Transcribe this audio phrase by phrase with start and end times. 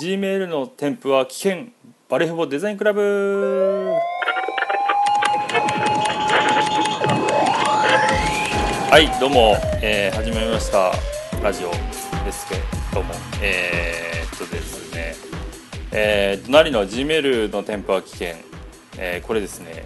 [0.00, 1.66] Gmail の添付は危険
[2.08, 3.96] バレフボデザインクラブ。
[8.90, 10.92] はいどうも、えー、始まりました。
[11.42, 11.70] ラジオ
[12.24, 12.54] ですけ
[12.94, 13.12] ども。
[13.42, 15.16] えー、っとですね。
[15.90, 18.36] えー、隣の Gmail の添付は危険、
[18.98, 19.84] えー、これですね。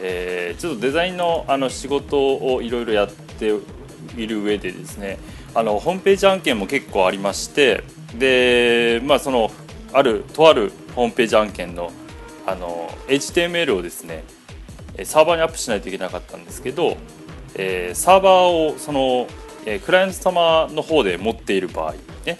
[0.00, 3.54] えー、ちょっとデザインのあの仕事をいろいろやって
[4.16, 5.20] いる上でですね。
[5.54, 7.84] あのホームページ案件も結構ありまして。
[8.18, 9.50] でまあその
[9.92, 11.90] あるとあるホームページ案件の
[12.46, 14.24] あの HTML をですね
[15.04, 16.96] サーバーにアップしないといけなかったんですけど、
[17.54, 19.26] えー、サーバーをその、
[19.66, 22.38] え、クライアント様の方で持っている場合ね、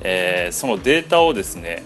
[0.00, 1.82] えー、そのデータをですね、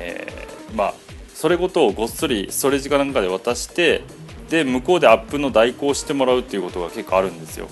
[0.00, 0.94] えー、まあ
[1.34, 4.02] それごとをごっそりストレージかなんかで渡して
[4.50, 7.68] で向こうでアップの代行してもらうっていうことが結構あるんですよ。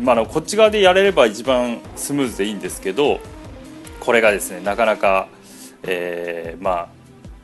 [0.00, 3.20] まあ、のこっち側でやれれば一番スムーズでいいんですけど
[4.00, 5.28] これがですねなかなか、
[5.82, 6.88] えー、まあ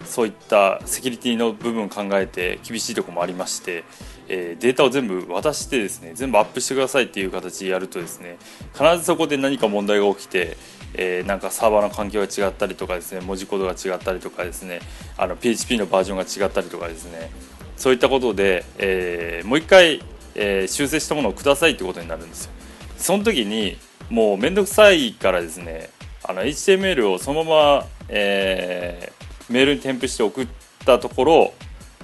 [0.07, 3.85] そういったセキュリティの部分を考えて厳しいところもありまして、
[4.29, 8.39] えー、データを全部渡してですね全部アップしてくださいっていう形でやるとですね
[8.73, 10.57] 必ずそこで何か問題が起きて、
[10.95, 14.81] えー、なんかサーバーの環境が違ったりとかですね文字コードが違ったりとかですね
[15.19, 17.31] あの PHP のバージョンが違ったりとかですね
[17.77, 20.03] そういったことで、えー、もう一回、
[20.34, 22.53] えー、修正したものをくださいってことになるんですよ。
[22.97, 23.77] その時に
[24.09, 25.91] もう面倒くさいからですね
[26.29, 30.49] あの HTML をそのまま、えー、メールに添付して送っ
[30.85, 31.55] たところ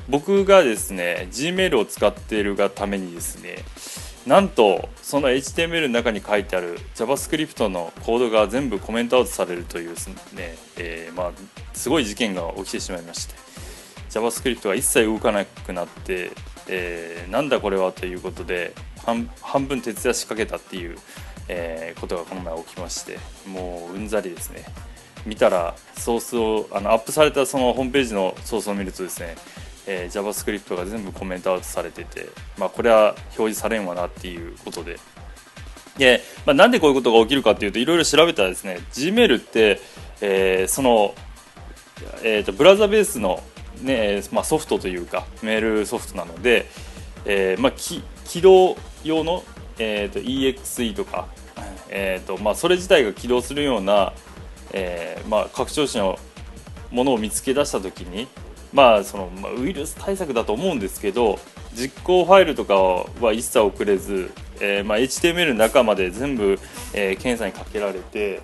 [0.09, 3.57] 僕がですね Gmail を使っているがためにですね
[4.27, 11.33] なんとその HTML の中に書いてある JavaScript のコードが全部コメントアウトされるというすね、えー、まあ、
[11.73, 13.35] すごい事件が起きてしまいまして
[14.11, 16.31] JavaScript が一切動かなくなって、
[16.69, 18.75] えー、なんだこれはということで
[19.41, 20.97] 半分徹夜しかけたっていう、
[21.49, 24.65] えー、ことがこの前起きましてもううんざりですね。
[25.25, 29.37] 見たらソースをあのアップされたそのホームページのソースを見るとですね、
[29.87, 34.99] えー、JavaScript が全部コメントアウトされてて、まあ、これは表示されんわなっていうことで。
[35.99, 39.81] で、まあ、なんでこういうことが起きるかっていうといろいろ調べたらですね Gmail って、
[40.21, 41.15] えー、その、
[42.25, 43.43] えーと、ブラウザベースの
[43.83, 46.67] ねまあ、ソフトというかメールソフトなので、
[47.25, 48.03] えーまあ、起
[48.41, 49.43] 動用の、
[49.83, 51.27] えーと、EXE とか、
[51.89, 54.13] えーとまあ、それ自体が起動するような、
[54.73, 56.19] えーまあ、拡張子の
[56.91, 58.29] ものを見つけ出した時に、
[58.73, 61.39] まあそのまあ、ウイルス対策だと思うんですけど
[61.75, 66.59] 実行ファイルとかは一切送れず、えーまあ、HTML の中まで全部、
[66.93, 68.41] えー、検査にかけられて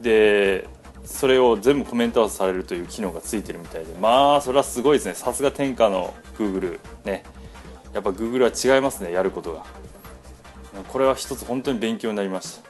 [0.00, 0.68] で
[1.04, 5.14] それを全部コメントアウトされるという機能がついてるみたいでまあそれはすごいですね。
[5.14, 7.24] さすが天下の Google ね。
[7.92, 9.64] やっぱ Google は違いますねやることが
[10.84, 12.60] これは一つ本当に勉強になりまし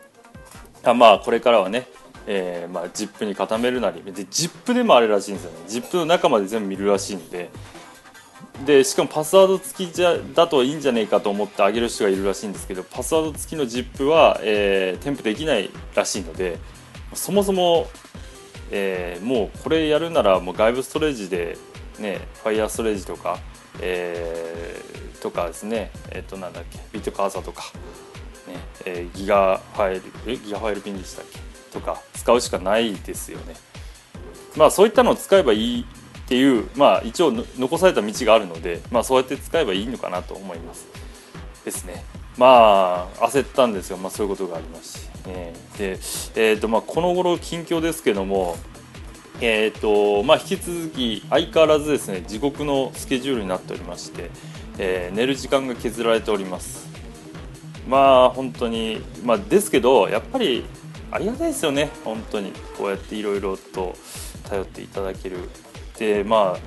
[0.82, 0.90] た。
[0.90, 1.86] あまあこれからはね
[2.26, 5.56] えー、まあ、ZIP に固めるなりで ZIP でもあれらしいんですよね。
[5.66, 7.50] ZIP の中まで全部見るらしいんで。
[8.64, 16.58] でしかもパスワード付きじゃだといいんじゃねえかと思ってあげる人がいるらしいんですけどパスワード付きの ZIP は、えー、添付できないらしいので
[17.14, 17.88] そもそも、
[18.70, 21.56] えー、もうこれやるならもう外部ストレージで
[21.98, 23.38] ね Fire ストレージとか、
[23.80, 25.90] えー、とかですね。
[26.10, 26.89] えっ、となんだっけ。
[27.00, 27.62] ビットカーサーとか、
[28.46, 31.38] ねえー、ギガファイルえギガファイルピンでしたっけ？
[31.72, 33.54] とか使うしかないですよね。
[34.56, 35.84] まあそういったのを使えばいいっ
[36.28, 40.86] ていうまあ一応残された道があるので、まあ、そうやって使えばいいのかなと思います。
[41.64, 42.04] ですね。
[42.38, 48.56] まあ焦ったんですが、まあ、そういうことがありますし、ね、で、えーとまあ、この頃近況ですけども、
[49.40, 54.30] えーとまあ、引き続き相変わらずですね地獄のスケジュールになっておりまして、
[54.78, 56.89] えー、寝る時間が削られております
[57.88, 60.64] まあ本当に、まあ、ですけどやっぱり
[61.10, 61.90] ありがたいですよね。
[62.04, 62.52] 本当に。
[62.76, 63.94] こうやっていろいろと
[64.48, 65.38] 頼っていただける。
[65.98, 66.58] でまあ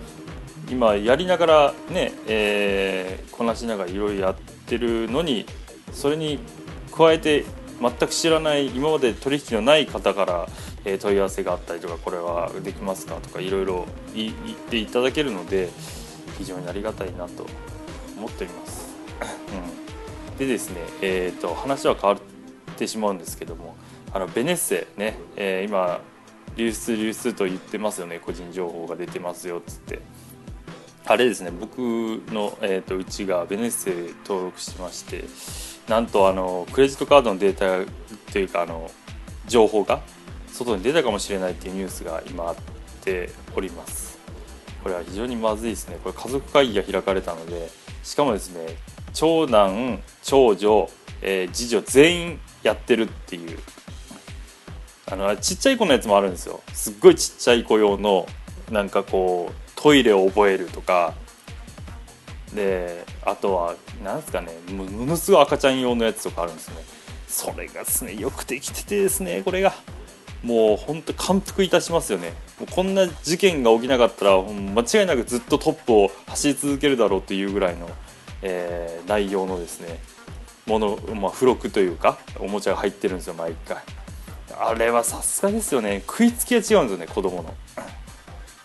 [0.70, 4.36] 今やりながらね、えー、こなしながらいろいろやっ
[4.66, 5.46] てるのに
[5.92, 6.40] それに
[6.92, 7.46] 加えて
[7.82, 10.48] 全く知らない今まで取引のない方から、
[10.86, 13.86] えー、問い合わせがあったりとかこれはできますかとかいろいろ
[14.16, 14.34] 言っ
[14.70, 15.70] ていただけるので
[16.38, 17.46] 非常にありがたいなと
[18.18, 18.94] 思っております。
[19.52, 19.83] うん、
[20.38, 22.20] でですね、えーと、話は変わっ
[22.76, 23.76] てしまうんですけども
[24.14, 26.02] あのベネッセね、えー、今
[26.56, 30.02] 流出流出と言ってますよね個人情報が出てますよっつって。
[31.06, 31.78] あれですね僕
[32.32, 35.26] の、えーと、うちがベネッセ登録してまして
[35.90, 37.92] なんとあのクレジットカードのデータ
[38.32, 38.90] というかあの
[39.46, 40.02] 情報が
[40.48, 42.56] 外に出たかもしれないっていうニュースが今あっ
[43.04, 44.18] ております。
[44.82, 45.98] これは非常にまずいですね。
[46.04, 47.70] これ家族会議が開かれたので
[48.04, 48.78] しかもですね
[49.14, 50.90] 長男長女、
[51.22, 53.60] えー、次女全員やってるっていう。
[55.12, 56.62] あのちっちゃい子のやつもあるんですよ。
[56.74, 58.26] すっごいちっちゃい子用の
[58.72, 61.14] なんかこうトイレを覚えるとか。
[62.54, 66.84] であとはなんですかねものすごい赤ちゃん用のやつとかあるんですよね。
[67.28, 69.74] それがですねよくできててですねこれが。
[70.44, 72.34] もう本当感服いたしますよね。
[72.60, 77.90] もうこんな事件が起きなかったら間違いなくずっとトップを走り続けるだろうというぐらいの、
[78.44, 80.00] えー、内容のですね
[80.66, 83.78] もの、まあ、付録というかおもちゃが入ってるんですよ毎回。
[84.56, 86.04] あれはさすがですよね。
[86.06, 87.54] 食いつきが違うんですよね子供の。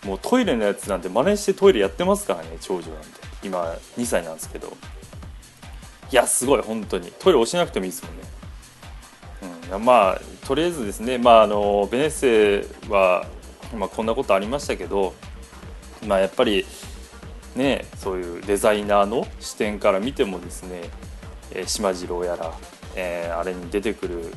[0.04, 3.06] もうトイレのやつなんて真似してトイレやってますからね長女なんて。
[3.42, 4.76] 今2歳なんですけど。
[6.10, 7.12] いやすごい本当に。
[7.18, 8.22] トイレ押しなくてもいいですもんね。
[9.72, 13.26] うん、まあとりあえずですね、まあ、あのベネッセは、
[13.76, 15.14] まあ、こんなことありましたけど、
[16.06, 16.64] まあ、やっぱり、
[17.56, 20.82] ね、そういうデザイナーの視点から見てもですね、
[21.52, 22.52] えー、島次郎やら、
[22.94, 24.32] えー、あれに出てくる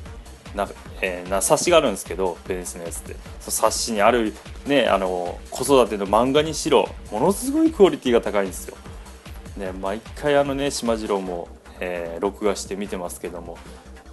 [0.56, 0.68] な,、
[1.02, 4.34] えー、な冊子があるんですけどベネッセのやつってその冊子にある、
[4.66, 8.76] ね、あの子育ての漫画にしろものすごいクオリティが高いんですよ。
[9.58, 11.48] ね、毎回あのね島次郎も、
[11.80, 13.58] えー、録画して見てますけども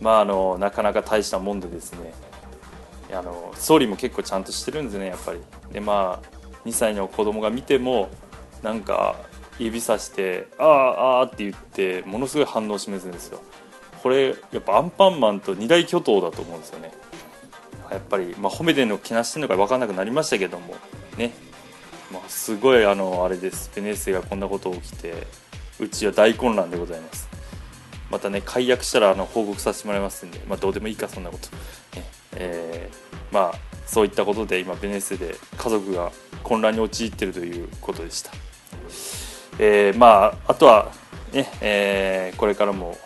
[0.00, 2.12] まああのなかなか大したもんでですね
[3.12, 5.41] あのストーリーも結構ちゃんとしてるんですねやっぱり
[5.73, 8.11] でまあ2歳の子供が見ても
[8.62, 9.16] なんか
[9.58, 13.40] 指さして「あああ」って言ってものすごい反応を示すんですよ。
[14.02, 16.93] これやっぱアンパンマンと二大巨頭だと思うんですよね。
[17.90, 20.76] やっぱり、まあ、褒めてるのけなしてるのか分かんなくなりましたけども
[21.16, 21.32] ね、
[22.12, 23.70] まあ、すごいあのあれです。
[23.75, 25.14] ベネッセがこんなこと起きて
[25.81, 27.28] うちは大混乱でございます。
[28.11, 31.49] またね解約したらあの報告させてもらいますんで、まあ、どうでもいいかそんなこと、
[31.99, 32.06] ね。
[32.37, 33.54] えー、まあ
[33.87, 36.12] そういったことで今ベネッセで家族が
[36.43, 38.32] 混乱に陥っているということでした、
[39.58, 40.90] えー、まああとは
[41.32, 42.96] ね、えー、これからも、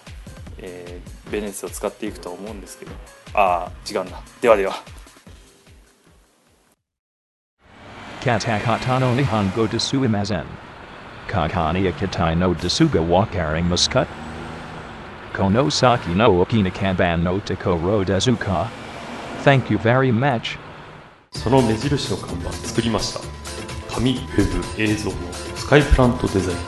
[0.58, 2.92] えー、ベネスを使っていくと思うんですけど。
[3.34, 4.74] ああ時間なではでは。
[8.22, 9.66] カタカタの日本語
[12.08, 14.06] タイのデスガワカリマカッ
[15.34, 17.74] トンノテカ
[21.32, 23.20] その目印の看板作りました。
[23.94, 25.12] 紙、ウェブ、映像を
[25.56, 26.58] スカイプラントデザイン。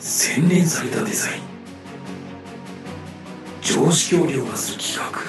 [0.00, 1.42] 洗練されたデザイン。
[3.60, 5.20] 常識を凌駕する企画。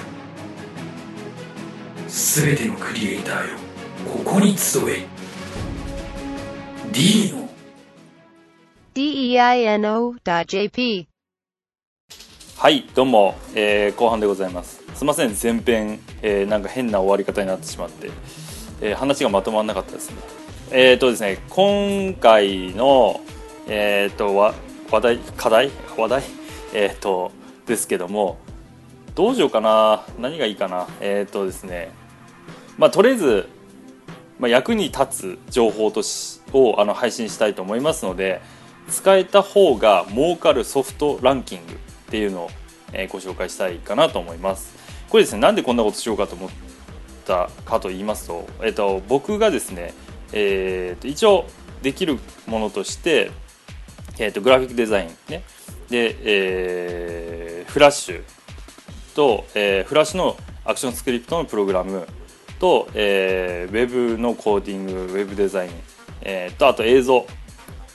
[2.10, 3.58] すべてのクリエイターよ。
[4.12, 5.06] ここに集え。
[6.92, 7.50] D の。
[8.96, 10.18] Deino.jp
[12.58, 14.84] はいどうも、えー後半でございます。
[14.94, 18.12] すいません前編、えーなんか変な終わり方になってしまって、
[18.84, 20.18] えー話がまとまらなかったですね。
[20.72, 23.22] えっ、とですね今回の
[23.68, 24.54] えっ、とわ
[24.92, 25.72] 話題課題？
[25.98, 26.24] 話題？
[26.74, 27.32] えっ、と
[27.66, 28.38] ですけども
[29.16, 30.04] どうしようかな？
[30.20, 30.88] 何がいいかな？
[31.00, 31.92] えっ、とですね
[32.78, 33.48] まあとりあえず、
[34.38, 38.42] まあ、役に立つ情報としをあの配信したいと思いますので
[38.90, 41.76] 使えた方が儲かるソフトランキングっ
[42.10, 42.50] ていうのを、
[42.92, 44.76] えーご紹介したいかなと思います。
[45.10, 46.50] これですねなんでこんなことしようかと思っ
[47.24, 49.94] たかと言いますと,、えっと僕がですね、
[50.32, 51.46] えーと一応
[51.82, 52.18] できる
[52.48, 53.32] ものとして、
[54.20, 55.44] えー、とグラフィックデザインね。
[55.90, 58.24] で、えーフラッシュ
[59.16, 62.08] と、えーフラッシュのアクションスクリプトのプログラム
[62.60, 65.72] と、えーウェブのコーディングウェブデザイン、
[66.22, 67.26] えーとあと映像。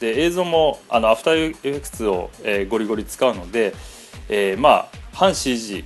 [0.00, 3.74] で映像もあのアフターエフェクツを、えーゴリゴリ使うので、
[4.28, 5.84] えーまあ半 CG、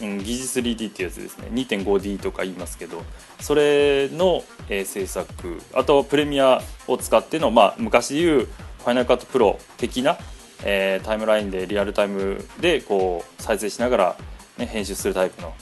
[0.00, 1.48] うん、疑似 3D っていうやつですね。
[1.52, 3.02] 2.5D とか言いますけど
[3.40, 10.18] それの、えー制作あとプレミアを使っての、まあ、昔でいうファイナルカットプロ的な、
[10.64, 14.16] えータイムラインでリアルタイムでこう再生しながら、
[14.58, 15.54] ね、編集するタイプの、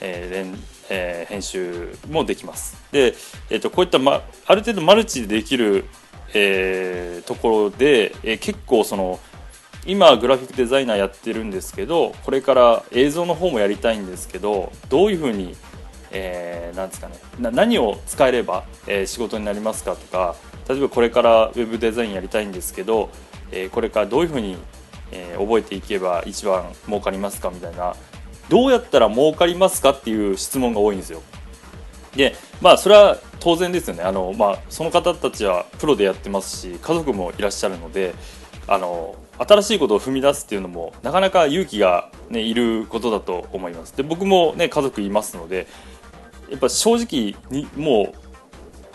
[0.00, 0.58] えー
[0.90, 2.76] えー編集もできます。
[2.92, 3.14] で、
[3.50, 5.84] えー、とこういった、ま、ある程度マルチでできる
[6.34, 9.18] えーところで、えー結構その
[9.88, 15.56] 今グラフィックデザイナーやってるんですけどこれから映像の方もやりたいんですけどどういうふうに、
[16.10, 20.36] えーなんですかね何を使えれば、えー仕事になりますかとか
[20.68, 23.08] 例えばこれからウェブデザインやりたいんですけど、
[23.50, 24.58] えーこれからどういうふうに、
[25.10, 27.96] えー覚えていけば一番儲かりますかみたいな
[28.50, 31.22] どうやったら儲かりますかっていう質問が多いんですよ。
[32.14, 38.14] でまあそれは当然ですよねあの、まあ、その方たちはプロでやってますし家族もいらっしゃるので
[38.66, 43.96] あの新しいことを踏み出すっていうのもなかなか勇気が、ね、いることだと思います。
[43.96, 45.66] で僕も、ね、家族いますので
[46.50, 48.12] やっぱ正直にも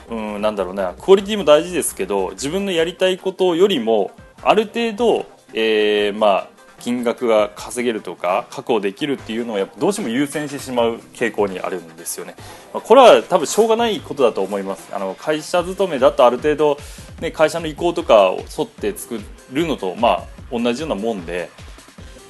[0.10, 6.48] う、うん、なんだろうなクオリティも大事ですけど自分のやりたいことよりもある程度、えーまあ、
[6.80, 12.36] 金額が稼げるとか確保できるっていうのをやっぱどうしても優先してしまう傾向にあるんですよね、
[12.74, 14.94] まあ、これは多分しょうがないことだと思います。
[14.94, 16.78] あの会社勤めだとある程度、
[17.22, 19.20] ね、会社の意向とかを沿って作
[19.52, 20.28] るのとまあ
[20.60, 21.50] 同じようなもんで、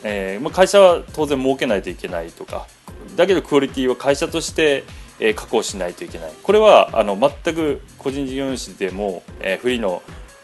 [0.04, 2.68] えーまあ、会社は当然儲けないといけないとか
[3.16, 4.84] だけどクオリティは会社として
[5.20, 6.32] えー確保しないといけない。
[6.42, 10.02] これはあの全く個人事業主でも、えーフリーの、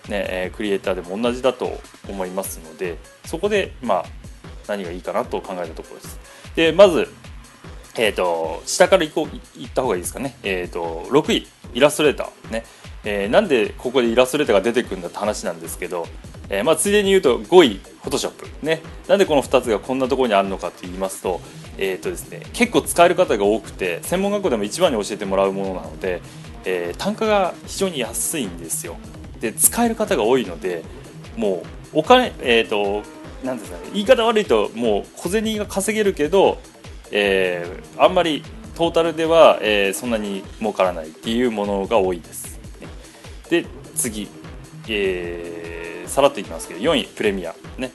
[0.07, 4.05] ねえークリエイターでも同じだと思いますのでそこで、まあ、
[4.67, 6.19] 何がいいかなと考えたところです。
[6.55, 7.07] でまず、
[7.97, 12.63] えー、と下からいこういった方がいいですかね、えー、と6位イラストレーターね、
[13.03, 16.07] えーなんでここでイラストレーターが出てくるんだって話なんですけど、
[16.49, 18.81] えーまあ、ついでに言うと5位フォトショップね。
[19.07, 21.41] なんでこの2つがこんなところにあるのかと言いますと,、
[21.77, 26.21] えーとですね、結構使える方が多くて専門学校でも一番に教えてもらうものなので、
[26.65, 28.97] えー単価が非常に安いんですよ。
[29.39, 30.83] で使える方が多いので
[31.37, 31.63] も
[31.93, 33.03] うお金えっ、と
[33.43, 36.57] なんですかね言い方悪いともう小銭が稼げるけど、
[37.11, 38.43] えーあんまり
[38.75, 42.59] トータルでは、えーそんなに儲からないっていうものが多いです、
[43.49, 43.65] で
[43.95, 44.27] 次、
[44.87, 45.58] えー
[46.09, 47.55] さらっといきますけど4位プレミア。
[47.77, 47.91] ね。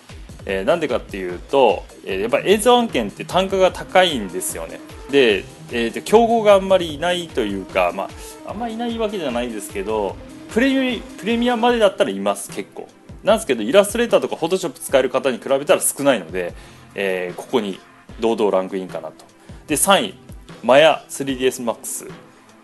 [0.46, 4.80] えーなんでかっていうと、えーやっぱり映像案件って単価が高いんですよね。
[5.10, 10.16] で、えーと競合があんまりいないというか、まあ、あんまりいないわけじゃないですけど
[10.52, 12.88] プレミプレミアまでだったらいます結構。
[13.22, 16.52] なんですけどイラストレーターとかフォトショップ使える方に比べたら少ないので、
[16.94, 17.80] えーここに
[18.20, 19.24] 堂々ランクインかなと。
[19.66, 20.14] で3位
[20.62, 22.10] マヤ 3DSMAX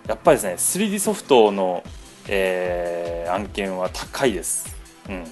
[0.07, 1.83] やっぱりですね 3D ソフトの、
[2.28, 4.76] えー案件は高いです、
[5.09, 5.25] うん、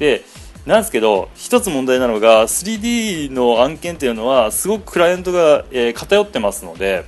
[0.00, 0.24] で
[0.66, 7.04] なんですけど一つ問題なのが 3D の案件っていうのはすごくクライアントが、えー偏ってますので、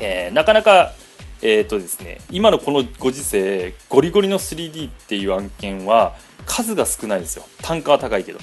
[0.00, 0.92] えーなかなか
[1.42, 6.14] えーとですね、今のこのご時世ゴリゴリの 3D っていう案件は
[6.46, 7.44] 数が少ないですよ。
[7.62, 8.38] 単価は高いけど。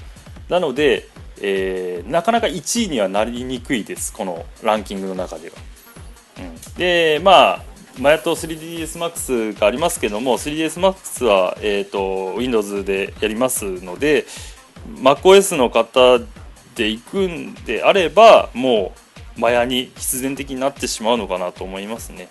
[0.49, 1.07] なので、
[1.41, 5.55] えーなかなか1位にはなりにくいですこのランキングの中では、
[6.39, 14.25] うん、でまあマヤと 3DSMAX がありますけども 3DSMAX は、えー、と Windows でやりますので
[14.95, 16.19] MacOS の方
[16.75, 18.93] で行くんであればも
[19.37, 22.29] うマヤに必然的になってしまうのかなと思いますね。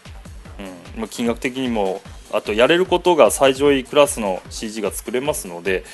[0.98, 2.02] うん、金額的にも
[2.32, 5.84] あとやれることが最上位クラスの CG が作れますので、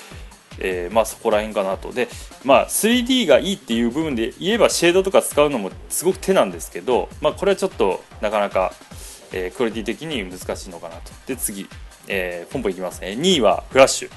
[0.59, 2.09] えーまあそこら辺かなとで、
[2.45, 8.73] まあ、3D がいいっていう部分で言えばシェードとか使うのもすごく手なんですけど、まあ、これはちょっとなかなか、
[9.33, 11.13] えークオリティ的に難しいのかなと。
[11.27, 11.69] で次、
[12.09, 13.09] えーポンポンいきますね。
[13.19, 14.11] 2位はフラッシュ。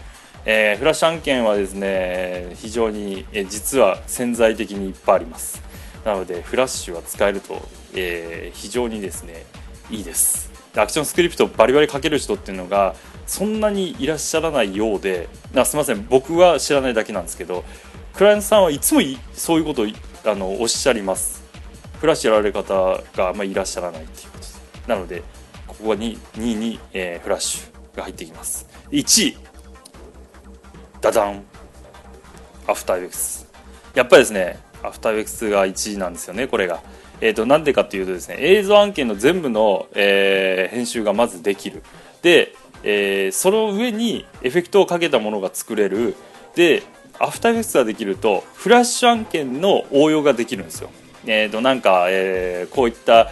[0.46, 5.62] えーフラッシュ案件はですね非常に、えー実は潜在的にいっぱいあります。
[6.06, 7.62] なのでフラッシュは使えると、
[7.94, 9.46] えー非常にですね
[9.90, 10.50] いいです。
[10.76, 16.06] アクションスクリプトをバリバリ書ける人っていうのがそんなにいらっしゃらないようでなすみません。
[16.08, 17.66] 僕は知らないだけなんですけど
[18.14, 19.86] クライアントさんはいつもいそういうことを
[20.26, 21.44] あのおっしゃります。
[22.00, 24.29] フラッシュやられる方があんまりいらっしゃらないっていう。
[24.90, 25.22] なので
[25.68, 28.68] ここに2位に、えーフラッシュが入ってきます。
[28.90, 29.38] 1位
[31.00, 31.44] ダダン。
[32.68, 33.48] After Effects。
[33.94, 36.82] やっぱりですね After Effects が1位なんですよねこれが。
[37.22, 41.84] えー、となんでかっていうとですね映像案件の全部の、えー編集がまずできる。
[42.24, 46.16] で、えーその上にエフェクトをかけたものが作れる。
[46.56, 46.82] で
[47.20, 50.90] After Effects ができるとフラッシュ案件の応用ができるんですよ。
[51.28, 53.30] えー、となんか、えーこういった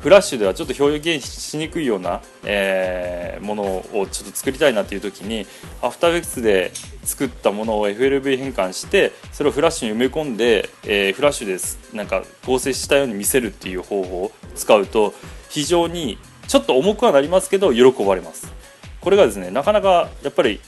[0.00, 5.46] フラッシュではちょっと表現しにくいような、えーものをちょっと作りたいなっていう時に
[5.80, 6.72] アフターエフェクスで
[7.04, 15.14] 作ったものを FLV 変換してそれをフラッシュに埋め込んで、えーフラッシュですなんか合成したように見せるっていう方法を使うと
[15.48, 18.52] 非常にちょっと重くはなりますけど喜ばれます。
[19.00, 20.60] これがですねなかなかやっぱり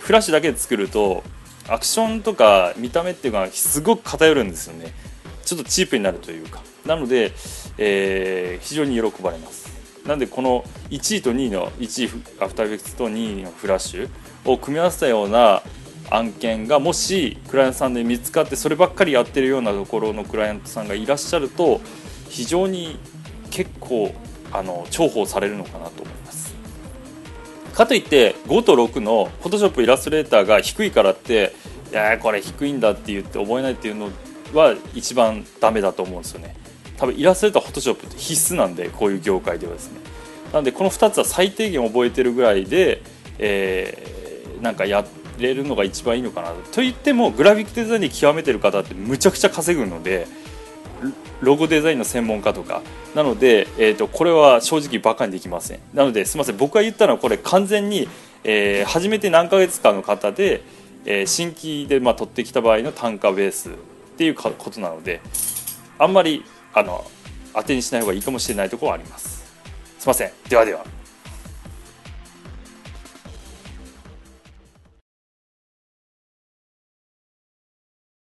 [0.00, 1.24] フラッシュだけで作ると
[1.68, 4.92] アクションとか見た目っていうのがすごく偏るんですよね。
[5.50, 6.62] ちょっとチープになるというか。
[6.86, 7.32] なので、
[7.76, 9.68] えー非常に喜ばれます。
[10.06, 14.08] なんでこの1位と2位の1位アフターエフェクツと2位のフラッシュ
[14.44, 15.62] を組み合わせたような
[16.08, 21.80] 案件がもしクライアントさんで見つかってそればっかりやってるようなところのクライアントさんがいらっしゃると
[22.28, 22.96] 非常に
[23.50, 24.14] 結構
[24.52, 26.54] あの重宝されるのかなと思います。
[27.74, 31.54] かといって5と6の Photoshop イラストレーターが低いからって
[31.90, 34.10] いやこれ低いんだって言って覚えないっていうの
[34.52, 36.56] は一番ダメだと思うんですよね。
[36.96, 40.00] 多分イラストレーター Photoshop って必須なんでこういう業界ではですね。
[40.52, 43.02] なんでこの2つは最低限覚えてるぐらいで、
[43.38, 44.20] えー
[44.60, 45.04] なんかや
[45.38, 50.26] れるのが一番いいのかなと言ってもグラフィックデザインに極めてる方ってむちゃくちゃ稼ぐので
[51.40, 52.82] ロゴデザインの専門家とか。
[53.14, 55.80] なので、えー、とこれは正直バカにできません。
[55.94, 56.56] なのですみません。
[56.56, 58.08] 僕が言ったのはこれ完全に、
[58.44, 60.62] えー初めて何ヶ月かの方で、
[61.06, 63.70] えー新規でまあ取ってきた場合の単価ベース
[64.20, 65.22] っていうことなので
[65.98, 67.10] あんまりあの
[67.54, 69.50] 当てにしない方がいいかもしれないところはあります。
[69.98, 70.30] すいません。
[70.46, 70.99] ではでは。